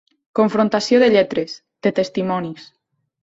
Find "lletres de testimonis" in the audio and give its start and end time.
1.17-2.65